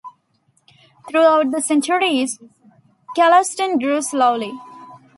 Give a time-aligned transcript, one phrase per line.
[1.07, 2.39] Throughout the centuries,
[3.15, 4.51] Chellaston grew slowly.